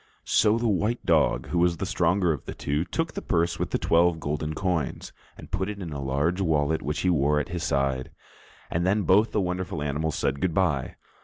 So 0.25 0.57
the 0.57 0.67
white 0.67 1.05
dog, 1.05 1.49
who 1.49 1.59
was 1.59 1.77
the 1.77 1.85
stronger 1.85 2.33
of 2.33 2.45
the 2.45 2.55
two, 2.55 2.85
took 2.85 3.13
the 3.13 3.21
purse 3.21 3.59
with 3.59 3.69
the 3.69 3.77
twelve 3.77 4.19
golden 4.19 4.55
coins, 4.55 5.13
and 5.37 5.51
put 5.51 5.69
it 5.69 5.77
in 5.79 5.93
a 5.93 6.01
large 6.01 6.41
wallet 6.41 6.81
which 6.81 7.01
he 7.01 7.09
wore 7.11 7.39
at 7.39 7.49
his 7.49 7.63
side, 7.63 8.09
and 8.71 8.83
then 8.83 9.03
both 9.03 9.31
the 9.31 9.39
wonderful 9.41 9.83
animals 9.83 10.15
said 10.15 10.41
good 10.41 10.55
bye. 10.55 10.95